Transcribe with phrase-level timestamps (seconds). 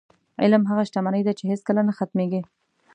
[0.41, 2.41] علم هغه شتمني ده، چې هېڅکله نه ختمېږي.